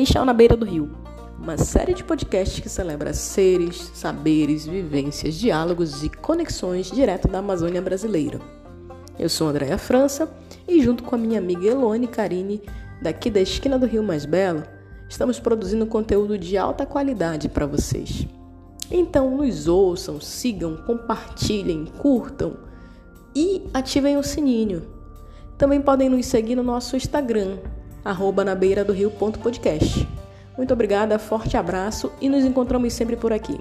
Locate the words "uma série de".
1.42-2.04